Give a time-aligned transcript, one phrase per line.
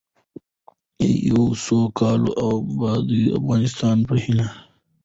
[0.99, 4.47] د یوه سوکاله او باادبه افغانستان په هیله.